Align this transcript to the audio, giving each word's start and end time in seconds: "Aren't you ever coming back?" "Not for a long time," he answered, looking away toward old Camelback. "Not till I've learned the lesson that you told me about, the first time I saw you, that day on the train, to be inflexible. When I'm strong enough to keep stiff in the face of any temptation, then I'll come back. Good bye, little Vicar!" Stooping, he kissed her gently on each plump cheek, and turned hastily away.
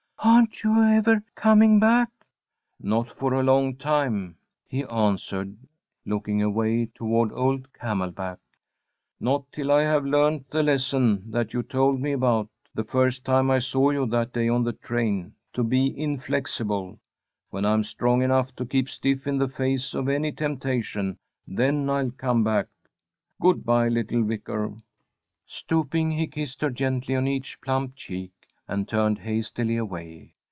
"Aren't 0.23 0.61
you 0.63 0.79
ever 0.79 1.23
coming 1.33 1.79
back?" 1.79 2.09
"Not 2.79 3.09
for 3.09 3.33
a 3.33 3.41
long 3.41 3.75
time," 3.75 4.35
he 4.67 4.83
answered, 4.85 5.57
looking 6.05 6.43
away 6.43 6.85
toward 6.93 7.31
old 7.31 7.73
Camelback. 7.73 8.37
"Not 9.19 9.45
till 9.51 9.71
I've 9.71 10.05
learned 10.05 10.45
the 10.51 10.61
lesson 10.61 11.31
that 11.31 11.53
you 11.55 11.63
told 11.63 11.99
me 11.99 12.11
about, 12.11 12.49
the 12.75 12.83
first 12.83 13.25
time 13.25 13.49
I 13.49 13.57
saw 13.59 13.89
you, 13.89 14.05
that 14.07 14.31
day 14.33 14.47
on 14.47 14.63
the 14.63 14.73
train, 14.73 15.33
to 15.53 15.63
be 15.63 15.97
inflexible. 15.99 16.99
When 17.49 17.65
I'm 17.65 17.83
strong 17.83 18.21
enough 18.21 18.55
to 18.57 18.65
keep 18.65 18.89
stiff 18.89 19.25
in 19.25 19.39
the 19.39 19.49
face 19.49 19.95
of 19.95 20.07
any 20.07 20.31
temptation, 20.31 21.17
then 21.47 21.89
I'll 21.89 22.11
come 22.11 22.43
back. 22.43 22.67
Good 23.41 23.65
bye, 23.65 23.87
little 23.89 24.23
Vicar!" 24.23 24.75
Stooping, 25.47 26.11
he 26.11 26.27
kissed 26.27 26.61
her 26.61 26.69
gently 26.69 27.15
on 27.15 27.27
each 27.27 27.59
plump 27.59 27.95
cheek, 27.95 28.31
and 28.67 28.87
turned 28.87 29.19
hastily 29.19 29.75
away. 29.75 30.33